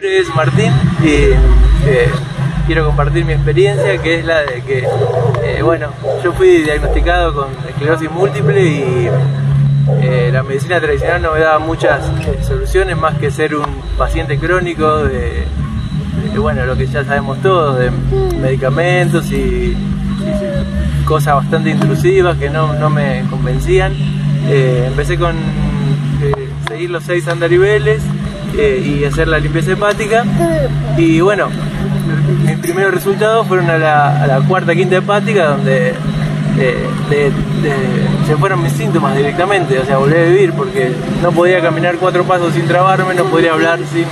[0.00, 0.72] Es Martín
[1.02, 1.32] y
[1.86, 2.08] eh,
[2.66, 4.86] quiero compartir mi experiencia, que es la de que,
[5.42, 9.08] eh, bueno, yo fui diagnosticado con esclerosis múltiple y
[10.00, 13.66] eh, la medicina tradicional no me daba muchas eh, soluciones más que ser un
[13.96, 15.44] paciente crónico de,
[16.36, 17.90] bueno, lo que ya sabemos todos, de
[18.40, 19.76] medicamentos y,
[21.04, 23.94] cosas bastante intrusivas que no, me convencían.
[24.46, 25.36] Eh, empecé con
[26.68, 28.02] seguir los seis andariveles
[28.54, 30.24] y hacer la limpieza hepática
[30.96, 31.48] y bueno,
[32.44, 35.94] mis primeros resultados fueron a la, a la cuarta, quinta hepática donde
[38.26, 40.92] se fueron mis síntomas directamente, o sea, volví a vivir porque
[41.22, 44.04] no podía caminar cuatro pasos sin trabarme, no podía hablar sin,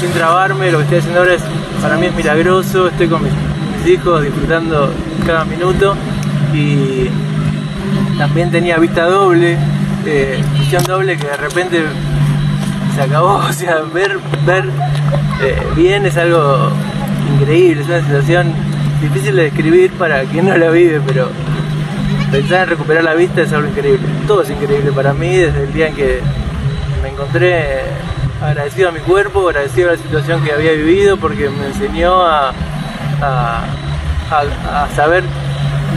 [0.00, 1.42] sin trabarme, lo que estoy haciendo ahora es,
[1.82, 3.32] para mí es milagroso, estoy con mis,
[3.86, 4.90] hijos disfrutando
[5.26, 5.94] cada minuto
[6.54, 7.10] y
[8.16, 9.58] también tenía vista doble,
[10.06, 11.82] eh, visión doble que de repente
[12.94, 14.64] se acabó, o sea, ver, ver
[15.42, 16.70] eh, bien es algo
[17.38, 18.73] increíble, es una sensación
[19.04, 21.28] difícil de describir para quien no la vive, pero
[22.30, 24.06] pensar en recuperar la vista es algo increíble.
[24.26, 26.20] Todo es increíble para mí desde el día en que
[27.02, 27.82] me encontré
[28.42, 32.52] agradecido a mi cuerpo, agradecido a la situación que había vivido, porque me enseñó a,
[33.20, 35.24] a, saber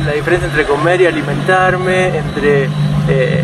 [0.05, 2.70] la diferencia entre comer y alimentarme, entre
[3.10, 3.43] eh,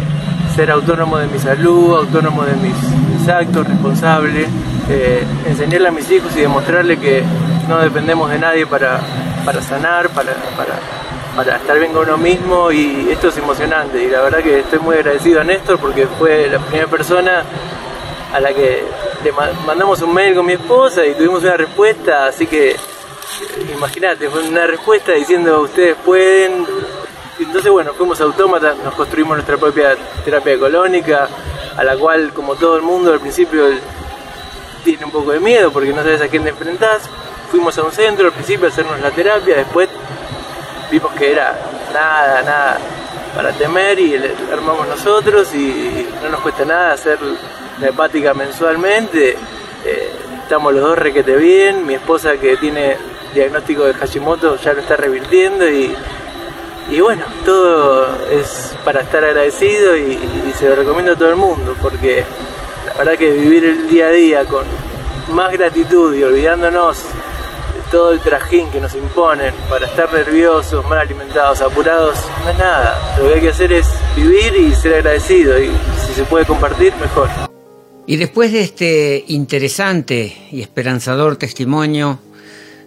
[0.55, 4.45] ser autónomo de mi salud, autónomo de mis, actos, responsable,
[4.89, 7.24] eh, enseñarle a mis hijos y demostrarle que
[7.70, 8.99] no dependemos de nadie para,
[9.46, 10.34] para sanar, para,
[11.36, 14.80] para, estar bien con uno mismo y esto es emocionante y la verdad que estoy
[14.80, 17.44] muy agradecido a Néstor porque fue la primera persona
[18.34, 18.84] a la que
[19.24, 19.32] le
[19.66, 22.76] mandamos un mail con mi esposa y tuvimos una respuesta, así que
[23.76, 26.66] imagínate, fue una respuesta diciendo ustedes pueden.
[27.39, 31.28] Entonces bueno, fuimos autómatas, nos construimos nuestra propia terapia colónica,
[31.76, 33.66] a la cual como todo el mundo al principio
[34.84, 37.10] tiene un poco de miedo porque no sabes a quién te enfrentás,
[37.54, 39.88] fuimos a un centro al principio a hacernos la terapia, después
[40.89, 41.56] vimos que era
[41.93, 42.80] nada, nada
[43.36, 44.16] para temer y
[44.51, 47.20] armamos nosotros y no nos cuesta nada hacer
[47.80, 49.38] la hepática mensualmente.
[49.86, 52.97] Eh, estamos los dos requete bien, mi esposa que tiene
[53.36, 55.95] diagnóstico de Hashimoto ya lo está revirtiendo y,
[56.89, 60.14] y bueno, todo es para estar agradecido y,
[60.47, 62.26] y, se lo recomiendo a todo el mundo porque
[62.88, 64.66] la verdad que vivir el día a día con
[65.30, 67.06] más gratitud y olvidándonos
[67.94, 73.16] todo el trajín que nos imponen para estar nerviosos, mal alimentados, apurados, no es nada.
[73.20, 75.70] Lo que hay que hacer es vivir y ser agradecido y
[76.08, 77.30] si se puede compartir, mejor.
[78.08, 82.18] Y después de este interesante y esperanzador testimonio,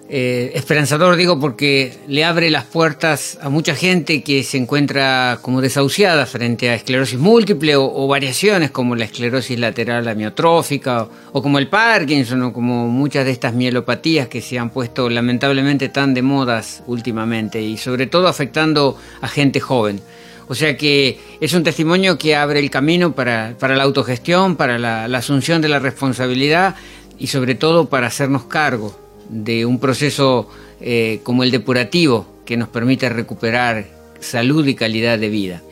[0.08, 5.60] Eh, esperanzador digo porque le abre las puertas a mucha gente que se encuentra como
[5.60, 11.66] desahuciada frente a esclerosis múltiple o, variaciones como la esclerosis lateral amiotrófica o, como el
[11.66, 16.84] Parkinson o como muchas de estas mielopatías que se han puesto lamentablemente tan de modas
[16.86, 20.00] últimamente y sobre todo afectando a gente joven.
[20.46, 25.18] O sea que es un testimonio que abre el camino para, la autogestión, para la
[25.18, 26.76] asunción de la responsabilidad
[27.18, 30.48] y sobre todo para hacernos cargo de un proceso
[30.80, 33.86] eh, como el depurativo que nos permite recuperar
[34.20, 35.62] salud y calidad de vida.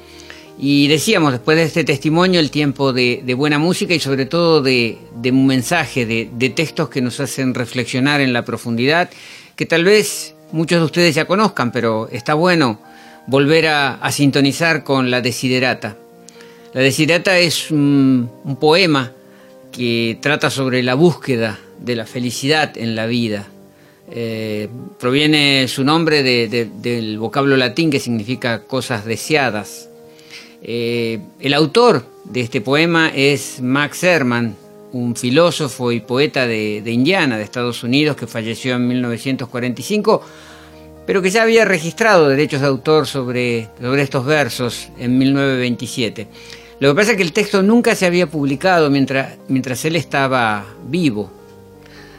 [0.58, 4.98] Y decíamos, después de este testimonio, el tiempo de, buena música y sobre todo de,
[5.24, 9.10] un mensaje, de, textos que nos hacen reflexionar en la profundidad,
[9.56, 12.78] que tal vez muchos de ustedes ya conozcan, pero está bueno
[13.26, 15.96] volver a, sintonizar con la Desiderata.
[16.72, 18.30] La Desiderata es un
[18.60, 19.12] poema
[19.74, 23.48] que trata sobre la búsqueda de la felicidad en la vida.
[24.10, 24.68] Eh,
[25.00, 29.88] proviene su nombre del vocablo latín que significa cosas deseadas.
[30.62, 34.54] Eh, el autor de este poema es Max Herman,
[34.92, 40.22] un filósofo y poeta de, Indiana, de Estados Unidos, que falleció en 1945,
[41.04, 46.28] pero que ya había registrado derechos de autor sobre, sobre estos versos en 1927.
[46.84, 50.66] Lo que pasa es que el texto nunca se había publicado mientras, mientras él estaba
[50.86, 51.30] vivo.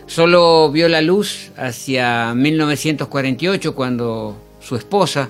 [0.07, 5.29] Solo vio la luz hacia 1948 cuando su esposa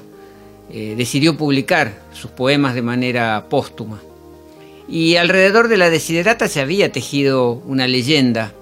[0.72, 4.00] eh, decidió publicar sus poemas de manera póstuma.
[4.88, 8.54] Y alrededor de la desiderata se había tejido una leyenda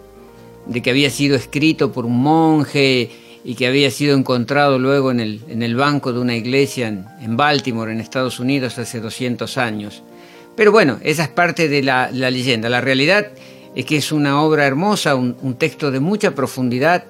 [0.65, 3.11] de que había sido escrito por un monje
[3.43, 7.37] y que había sido encontrado luego en el, en el banco de una iglesia en,
[7.37, 10.01] Baltimore, en Estados Unidos, hace 200 años.
[10.55, 12.69] Pero bueno, esa es parte de la, leyenda.
[12.69, 13.27] La realidad
[13.75, 17.05] es que es una obra hermosa, un, texto de mucha profundidad,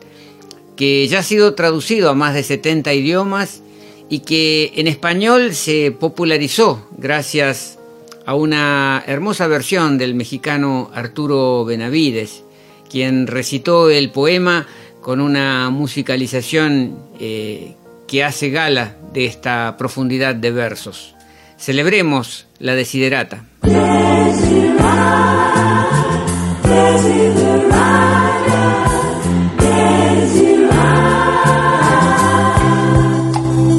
[0.78, 3.62] que ya ha sido traducido a más de 70 idiomas
[4.10, 7.78] y que en español se popularizó gracias
[8.26, 12.44] a una hermosa versión del mexicano Arturo Benavides,
[12.90, 14.68] quien recitó el poema
[15.02, 17.76] con una musicalización eh,
[18.08, 21.14] que hace gala de esta profundidad de versos.
[21.58, 23.44] Celebremos la desiderata.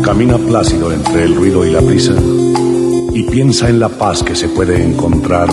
[0.04, 2.12] Camina plácido entre el ruido y la prisa
[3.14, 5.48] y piensa en la paz que se puede encontrar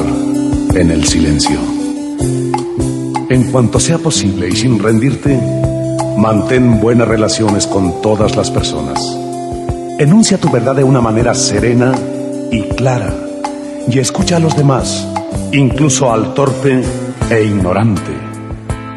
[0.75, 1.57] en el silencio.
[3.29, 5.39] En cuanto sea posible y sin rendirte,
[6.17, 8.99] mantén buenas relaciones con todas las personas.
[9.99, 11.93] Enuncia tu verdad de una manera serena
[12.51, 13.13] y clara
[13.87, 15.07] y escucha a los demás,
[15.51, 16.83] incluso al torpe
[17.29, 18.11] e ignorante.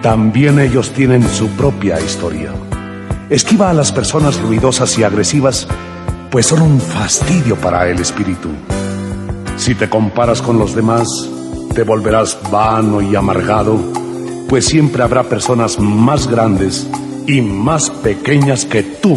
[0.02, 2.52] También ellos tienen su propia historia.
[3.30, 5.66] Esquiva a las personas ruidosas y agresivas,
[6.30, 8.50] pues son un fastidio para el espíritu.
[9.56, 11.08] Si te comparas con los demás,
[11.74, 13.78] te volverás vano y amargado,
[14.48, 16.86] pues siempre habrá personas más grandes
[17.26, 19.16] y más pequeñas que tú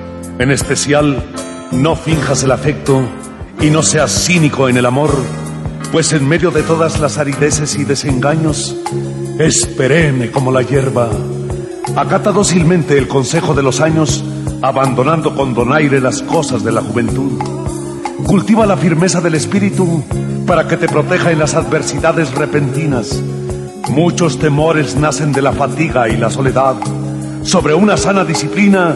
[0.41, 1.23] En especial,
[1.71, 3.03] no finjas el afecto
[3.61, 5.11] y no seas cínico en el amor,
[5.91, 8.75] pues en medio de todas las arideces y desengaños,
[9.37, 11.11] es perenne como la hierba.
[11.95, 14.23] Acata dócilmente el consejo de los años,
[14.63, 17.39] abandonando con donaire las cosas de la juventud.
[18.25, 20.03] Cultiva la firmeza del espíritu
[20.47, 23.21] para que te proteja en las adversidades repentinas.
[23.89, 26.77] Muchos temores nacen de la fatiga y la soledad
[27.43, 28.95] sobre una sana disciplina,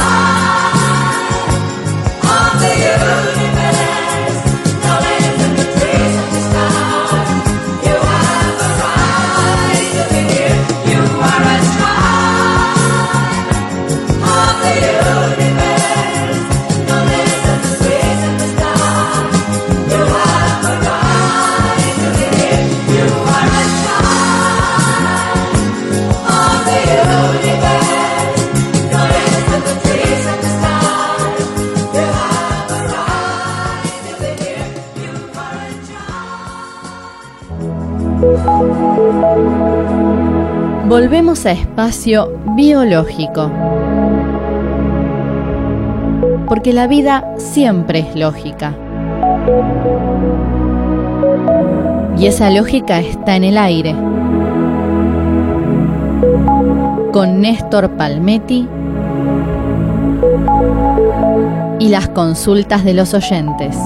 [41.31, 43.49] A espacio biológico.
[46.45, 48.75] Porque la vida siempre es lógica.
[52.17, 53.95] Y esa lógica está en el aire.
[57.13, 58.67] Con Néstor Palmetti
[61.79, 63.77] y las consultas de los oyentes.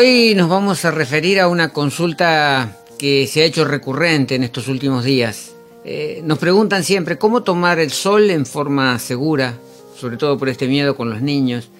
[0.00, 4.68] Hoy nos vamos a referir a una consulta que se ha hecho recurrente en estos
[4.68, 5.56] últimos días.
[5.84, 9.58] Eh, nos preguntan siempre cómo tomar el sol en forma segura,
[9.96, 11.70] sobre todo por este miedo con los niños,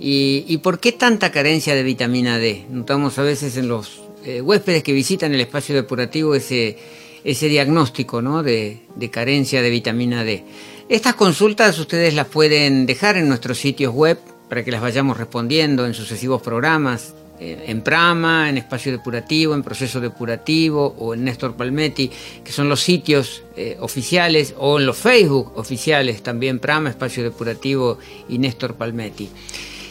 [0.00, 2.66] y, por qué tanta carencia de vitamina D.
[2.70, 6.76] Notamos a veces en los eh, huéspedes que visitan el espacio depurativo ese,
[7.22, 8.42] ese diagnóstico ¿no?
[8.42, 10.42] de, de carencia de vitamina D.
[10.88, 14.18] Estas consultas ustedes las pueden dejar en nuestros sitios web
[14.48, 20.00] para que las vayamos respondiendo en sucesivos programas en Prama, en Espacio Depurativo, en Proceso
[20.00, 22.10] Depurativo o en Néstor Palmetti,
[22.44, 27.98] que son los sitios eh, oficiales, o en los Facebook oficiales también, Prama, Espacio Depurativo
[28.28, 29.28] y Néstor Palmetti.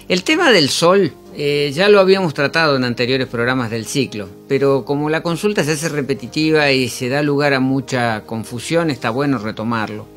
[0.07, 4.85] El tema del sol eh, ya lo habíamos tratado en anteriores programas del ciclo, pero
[4.85, 9.37] como la consulta se hace repetitiva y se da lugar a mucha confusión, está bueno
[9.37, 10.07] retomarlo.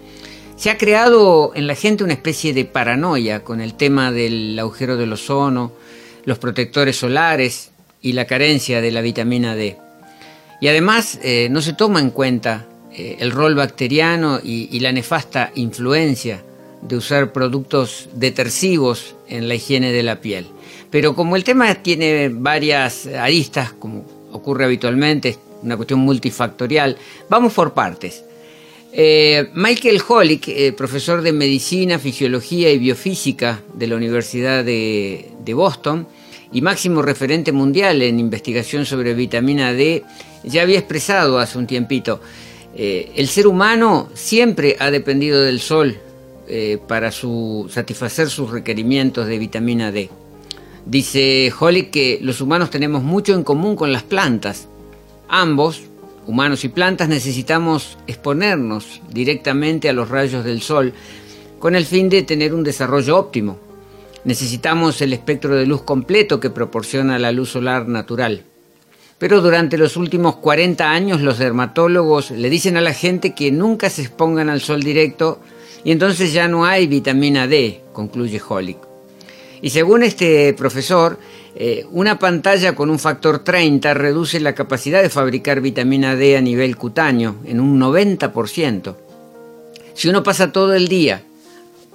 [0.56, 4.96] Se ha creado en la gente una especie de paranoia con el tema del agujero
[4.96, 5.72] del ozono,
[6.24, 7.70] los protectores solares
[8.00, 9.76] y la carencia de la vitamina D.
[10.60, 15.50] Y además eh, no se toma en cuenta eh, el rol bacteriano y, la nefasta
[15.54, 16.42] influencia
[16.82, 20.46] de usar productos detersivos en la higiene de la piel.
[20.90, 26.96] Pero como el tema tiene varias aristas, como ocurre habitualmente, una cuestión multifactorial,
[27.28, 28.24] vamos por partes.
[28.94, 36.06] Eh, Michael Holick, profesor de Medicina, Fisiología y Biofísica de la Universidad de, Boston,
[36.52, 40.04] y máximo referente mundial en investigación sobre vitamina D,
[40.44, 42.20] ya había expresado hace un tiempito,
[42.74, 45.96] eh, el ser humano siempre ha dependido del sol
[46.48, 50.10] eh, para satisfacer sus requerimientos de vitamina D.
[50.86, 54.68] Dice Holly que los humanos tenemos mucho en común con las plantas.
[55.28, 55.82] Ambos,
[56.26, 60.92] humanos y plantas, necesitamos exponernos directamente a los rayos del sol
[61.58, 63.58] con el fin de tener un desarrollo óptimo.
[64.24, 68.44] Necesitamos el espectro de luz completo que proporciona la luz solar natural.
[69.18, 73.90] Pero durante los últimos 40 años los dermatólogos le dicen a la gente que nunca
[73.90, 75.40] se expongan al sol directo
[75.84, 78.78] y entonces ya no hay vitamina D, concluye Holick.
[79.60, 81.18] Y según este profesor,
[81.54, 86.40] eh, una pantalla con un factor 30 reduce la capacidad de fabricar vitamina D a
[86.40, 88.96] nivel cutáneo en un 90%.
[89.94, 91.22] Si uno pasa todo el día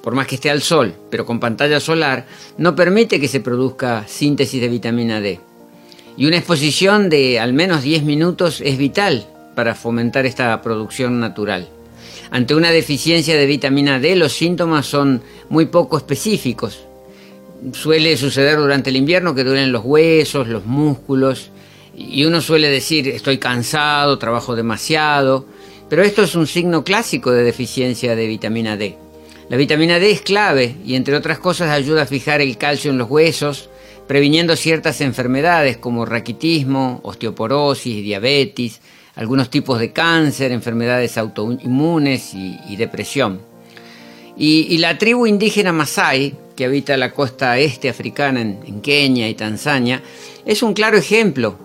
[0.07, 2.27] por más que esté al sol, pero con pantalla solar,
[2.57, 5.41] no permite que se produzca síntesis de vitamina D.
[6.15, 11.67] Y una exposición de al menos 10 minutos es vital para fomentar esta producción natural.
[12.31, 16.86] Ante una deficiencia de vitamina D, los síntomas son muy poco específicos.
[17.73, 21.51] Suele suceder durante el invierno que duelen los huesos, los músculos,
[21.95, 25.45] y uno suele decir estoy cansado, trabajo demasiado,
[25.89, 28.97] pero esto es un signo clásico de deficiencia de vitamina D.
[29.49, 32.97] La vitamina D es clave y entre otras cosas ayuda a fijar el calcio en
[32.97, 33.69] los huesos,
[34.05, 38.81] previniendo ciertas enfermedades como raquitismo, osteoporosis, diabetes,
[39.15, 43.41] algunos tipos de cáncer, enfermedades autoinmunes y, depresión.
[44.37, 50.01] Y, la tribu indígena Masai, que habita la costa este africana en Kenia y Tanzania,
[50.45, 51.57] es un claro ejemplo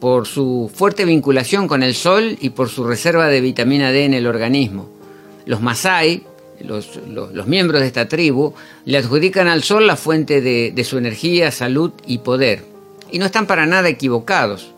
[0.00, 4.14] por su fuerte vinculación con el sol y por su reserva de vitamina D en
[4.14, 4.88] el organismo.
[5.46, 6.22] Los Masai,
[6.60, 6.98] los,
[7.46, 12.18] miembros de esta tribu, le adjudican al sol la fuente de, su energía, salud y
[12.18, 12.64] poder.
[13.10, 14.72] Y no están para nada equivocados.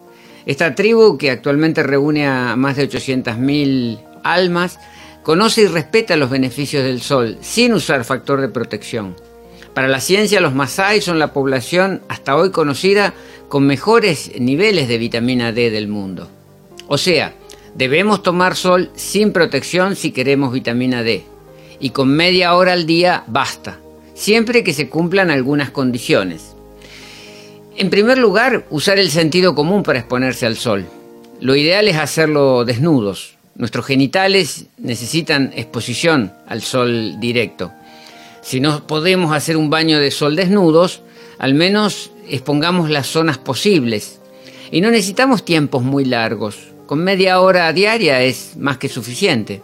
[0.46, 4.78] Esta tribu, que actualmente reúne a más de 800.000 almas,
[5.22, 9.27] conoce y respeta los beneficios del sol sin usar factor de protección.
[9.78, 13.14] Para la ciencia, los Masai son la población hasta hoy conocida
[13.48, 16.28] con mejores niveles de vitamina D del mundo.
[16.88, 17.32] O sea,
[17.76, 21.22] debemos tomar sol sin protección si queremos vitamina D.
[21.78, 23.78] Y con media hora al día basta,
[24.14, 26.56] siempre que se cumplan algunas condiciones.
[27.76, 30.86] En primer lugar, usar el sentido común para exponerse al sol.
[31.40, 33.36] Lo ideal es hacerlo desnudos.
[33.54, 37.70] Nuestros genitales necesitan exposición al sol directo.
[38.48, 41.02] Si no podemos hacer un baño de sol desnudos,
[41.36, 44.20] al menos expongamos las zonas posibles.
[44.70, 46.56] Y no necesitamos tiempos muy largos.
[46.86, 49.60] Con media hora diaria es más que suficiente.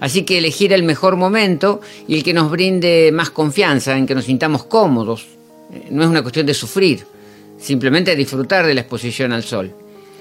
[0.00, 4.14] Así que elegir el mejor momento y el que nos brinde más confianza, en que
[4.14, 5.24] nos sintamos cómodos.
[5.88, 7.06] No es una cuestión de sufrir,
[7.58, 9.72] simplemente disfrutar de la exposición al sol.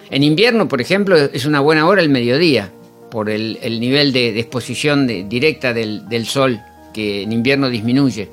[0.09, 2.71] En invierno, por ejemplo, es una buena hora el mediodía,
[3.11, 6.61] por el, nivel de, exposición directa del sol
[6.97, 8.27] que en invierno disminuye.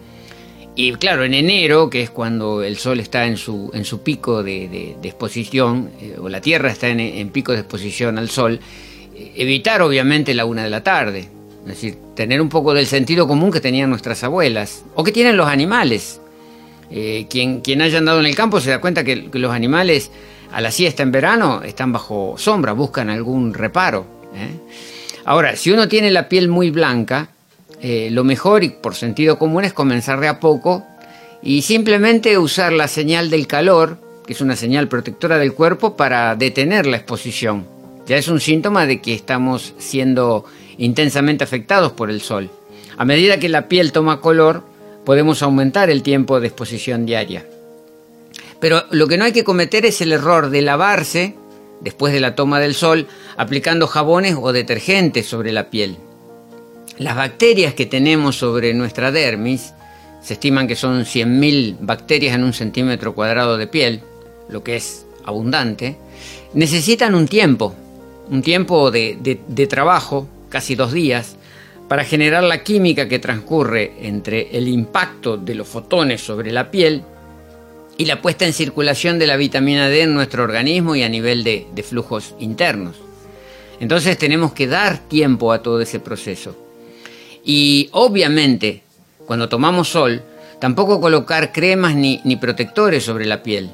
[0.74, 4.42] Y claro, en enero, que es cuando el Sol está en su, en su pico
[4.42, 8.58] de, exposición, eh, o la Tierra está en, pico de exposición al Sol,
[9.14, 11.28] eh, evitar obviamente la una de la tarde.
[11.64, 15.36] Es decir, tener un poco del sentido común que tenían nuestras abuelas, o que tienen
[15.36, 16.22] los animales.
[16.90, 20.10] Eh, quien, quien haya andado en el campo se da cuenta que, los animales
[20.52, 24.06] a la siesta en verano están bajo sombra, buscan algún reparo.
[25.26, 27.28] Ahora, si uno tiene la piel muy blanca,
[27.87, 30.87] eh, lo mejor y por sentido común es comenzar de a poco
[31.43, 36.35] y simplemente usar la señal del calor, que es una señal protectora del cuerpo, para
[36.35, 37.66] detener la exposición.
[38.07, 40.47] Ya es un síntoma de que estamos siendo
[40.78, 42.49] intensamente afectados por el sol.
[42.97, 44.62] A medida que la piel toma color,
[45.05, 47.45] podemos aumentar el tiempo de exposición diaria.
[48.61, 51.35] Pero lo que no hay que cometer es el error de lavarse
[51.82, 55.99] después de la toma del sol aplicando jabones o detergentes sobre la piel.
[56.99, 59.74] Las bacterias que tenemos sobre nuestra dermis,
[60.22, 64.01] se estiman que son 100.000 bacterias en un centímetro cuadrado de piel,
[64.49, 65.97] lo que es abundante,
[66.55, 67.74] necesitan un tiempo,
[68.30, 71.36] un tiempo de, trabajo, casi dos días,
[71.88, 77.03] para generar la química que transcurre entre el impacto de los fotones sobre la piel
[77.99, 81.42] y la puesta en circulación de la vitamina D en nuestro organismo y a nivel
[81.42, 82.97] de flujos internos.
[83.80, 86.63] Entonces tenemos que dar tiempo a todo ese proceso.
[87.45, 88.82] Y obviamente,
[89.26, 90.22] cuando tomamos sol,
[90.59, 93.70] tampoco colocar cremas ni, protectores sobre la piel.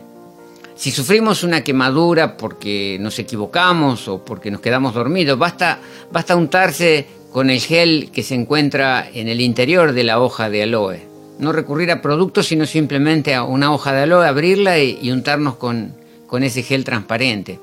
[0.74, 5.78] Si sufrimos una quemadura porque nos equivocamos o porque nos quedamos dormidos, basta,
[6.10, 10.64] basta untarse con el gel que se encuentra en el interior de la hoja de
[10.64, 11.02] aloe.
[11.38, 15.94] No recurrir a productos, sino simplemente a una hoja de aloe, abrirla y, untarnos con,
[16.26, 17.60] con ese gel transparente.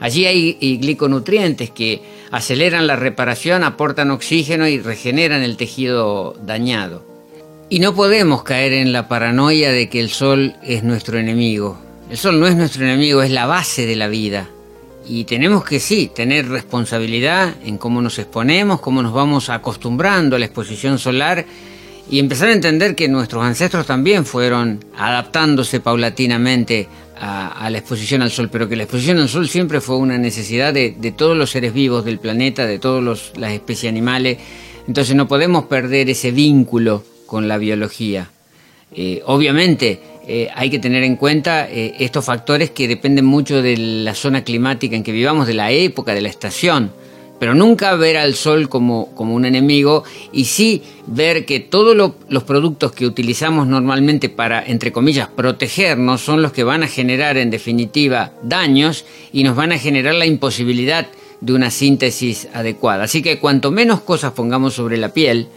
[0.00, 7.04] Allí hay gliconutrientes que aceleran la reparación, aportan oxígeno y regeneran el tejido dañado.
[7.68, 11.78] Y no podemos caer en la paranoia de que el sol es nuestro enemigo.
[12.10, 14.48] El sol no es nuestro enemigo, es la base de la vida.
[15.08, 20.38] Y tenemos que sí, tener responsabilidad en cómo nos exponemos, cómo nos vamos acostumbrando a
[20.38, 21.44] la exposición solar
[22.08, 26.88] y empezar a entender que nuestros ancestros también fueron adaptándose paulatinamente
[27.18, 30.72] a, la exposición al sol, pero que la exposición al sol siempre fue una necesidad
[30.72, 34.38] de, todos los seres vivos del planeta, de todas las especies animales,
[34.86, 38.30] entonces no podemos perder ese vínculo con la biología.
[38.94, 43.76] Eh, obviamente eh, hay que tener en cuenta eh, estos factores que dependen mucho de
[43.76, 46.92] la zona climática en que vivamos, de la época, de la estación
[47.38, 51.96] pero nunca ver al sol como, como un enemigo y sí ver que todos
[52.28, 57.36] los productos que utilizamos normalmente para, entre comillas, protegernos son los que van a generar
[57.36, 61.06] en definitiva daños y nos van a generar la imposibilidad
[61.40, 63.04] de una síntesis adecuada.
[63.04, 65.48] Así que cuanto menos cosas pongamos sobre la piel,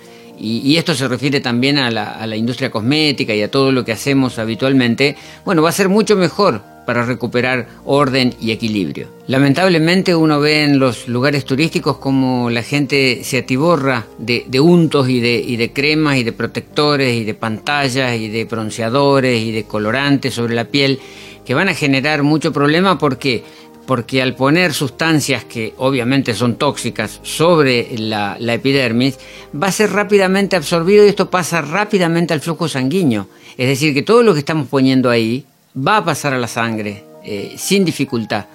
[0.42, 3.84] y, esto se refiere también a la, a la industria cosmética y a todo lo
[3.84, 9.10] que hacemos habitualmente, bueno, va a ser mucho mejor para recuperar orden y equilibrio.
[9.28, 15.20] Lamentablemente uno ve en los lugares turísticos como la gente se atiborra de, untos y
[15.20, 19.66] de, y de cremas y de protectores y de pantallas y de bronceadores y de
[19.66, 21.00] colorantes sobre la piel
[21.46, 23.44] que van a generar mucho problema porque
[23.86, 29.20] porque al poner sustancias que obviamente son tóxicas sobre la, la, epidermis,
[29.54, 33.28] va a ser rápidamente absorbido y esto pasa rápidamente al flujo sanguíneo.
[33.58, 37.04] Es decir, que todo lo que estamos poniendo ahí va a pasar a la sangre
[37.24, 38.46] eh, sin dificultad,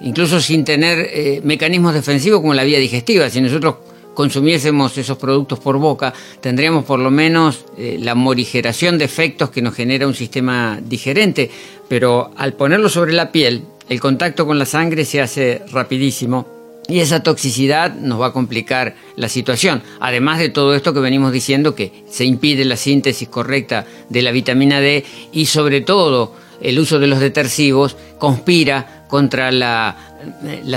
[0.00, 3.28] incluso sin tener eh, mecanismos defensivos como la vía digestiva.
[3.30, 3.76] Si nosotros
[4.14, 9.62] consumiésemos esos productos por boca, tendríamos por lo menos eh, la morigeración de efectos que
[9.62, 11.50] nos genera un sistema digerente,
[11.88, 16.46] pero al ponerlo sobre la piel, el contacto con la sangre se hace rapidísimo
[16.88, 19.82] y esa toxicidad nos va a complicar la situación.
[20.00, 24.32] Además de todo esto que venimos diciendo, que se impide la síntesis correcta de la
[24.32, 29.96] vitamina D y sobre todo el uso de los detergivos conspira contra la,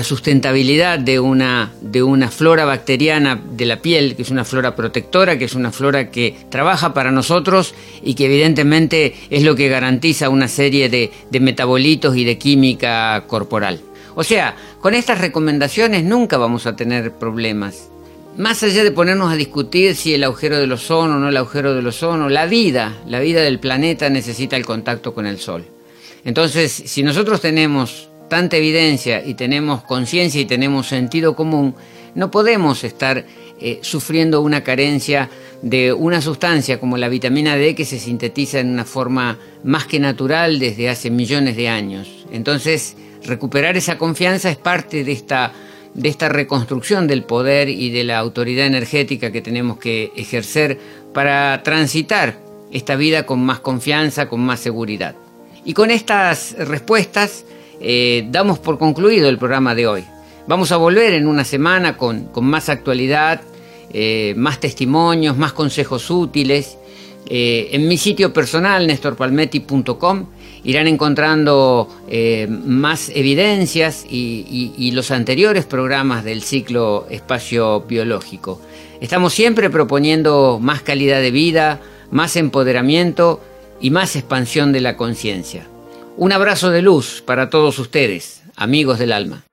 [0.04, 5.38] sustentabilidad de una, de una flora bacteriana de la piel, que es una flora protectora,
[5.38, 7.74] que es una flora que trabaja para nosotros
[8.04, 13.24] y que evidentemente es lo que garantiza una serie de, de metabolitos y de química
[13.28, 13.80] corporal.
[14.16, 17.90] O sea, con estas recomendaciones nunca vamos a tener problemas.
[18.38, 21.74] Más allá de ponernos a discutir si el agujero del ozono o no el agujero
[21.74, 25.66] del ozono, la vida, la vida del planeta necesita el contacto con el sol.
[26.26, 31.76] Entonces, si nosotros tenemos tanta evidencia y tenemos conciencia y tenemos sentido común,
[32.16, 33.26] no podemos estar
[33.62, 35.30] eh, sufriendo una carencia
[35.62, 40.00] de una sustancia como la vitamina D que se sintetiza en una forma más que
[40.00, 42.26] natural desde hace millones de años.
[42.32, 45.54] Entonces, recuperar esa confianza es parte de esta,
[45.94, 50.80] de esta reconstrucción del poder y de la autoridad energética que tenemos que ejercer
[51.14, 52.40] para transitar
[52.72, 55.16] esta vida con más confianza, con más seguridad.
[55.66, 57.44] Y con estas respuestas
[57.82, 60.04] eh, damos por concluido el programa de hoy.
[60.48, 63.42] Vamos a volver en una semana con, más actualidad,
[63.92, 66.78] eh, más testimonios, más consejos útiles.
[67.28, 70.28] Eh, en mi sitio personal, nestorpalmetti.com,
[70.64, 71.90] irán encontrando
[72.48, 78.62] más evidencias y, los anteriores programas del ciclo espacio biológico.
[79.02, 83.42] Estamos siempre proponiendo más calidad de vida, más empoderamiento
[83.80, 85.68] y más expansión de la conciencia.
[86.18, 89.44] Un abrazo de luz para todos ustedes, amigos del alma.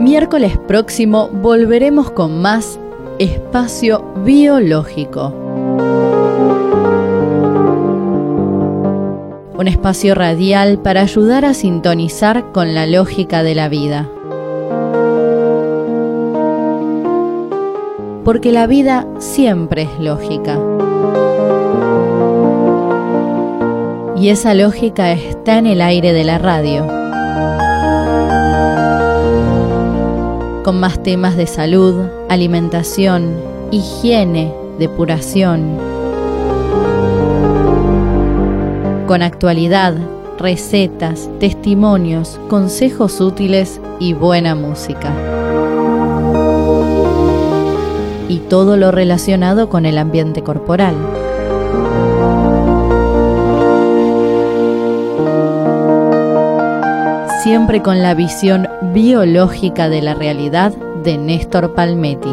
[0.00, 2.78] Miércoles próximo volveremos con más
[3.18, 5.28] espacio biológico.
[9.58, 14.10] Un espacio radial para ayudar a sintonizar con la lógica de la vida.
[18.24, 20.58] Porque la vida siempre es lógica.
[24.16, 26.86] Y esa lógica está en el aire de la radio.
[30.62, 33.34] Con más temas de salud, alimentación,
[33.72, 35.76] higiene, depuración.
[39.08, 39.96] Con actualidad,
[40.38, 45.41] recetas, testimonios, consejos útiles y buena música
[48.32, 50.94] y todo lo relacionado con el ambiente corporal.
[57.42, 60.72] Siempre con la visión biológica de la realidad
[61.04, 62.32] de Néstor Palmetti.